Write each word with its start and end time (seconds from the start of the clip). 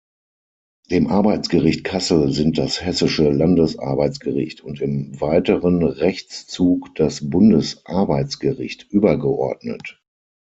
Dem 0.89 1.05
Arbeitsgericht 1.05 1.83
Kassel 1.83 2.31
sind 2.33 2.57
das 2.57 2.83
Hessische 2.83 3.29
Landesarbeitsgericht 3.29 4.61
und 4.61 4.81
im 4.81 5.21
weiteren 5.21 5.83
Rechtszug 5.83 6.95
das 6.95 7.29
Bundesarbeitsgericht 7.29 8.87
übergeordnet. 8.91 10.01